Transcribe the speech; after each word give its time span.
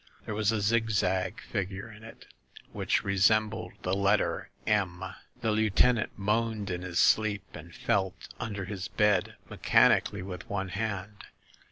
There 0.25 0.33
was 0.33 0.51
a 0.51 0.61
zigzag 0.61 1.39
figure 1.41 1.87
in 1.87 2.03
it 2.03 2.25
which 2.71 3.03
resem 3.03 3.51
bled 3.51 3.73
the 3.83 3.93
letter 3.93 4.49
M. 4.65 5.03
The 5.41 5.51
lieutenant 5.51 6.17
moaned 6.17 6.71
in 6.71 6.81
his 6.81 6.97
sleep, 6.97 7.43
and 7.53 7.75
felt 7.75 8.27
under 8.39 8.65
his 8.65 8.87
bed 8.87 9.35
mechanically 9.47 10.23
with 10.23 10.49
one 10.49 10.69
hand. 10.69 11.25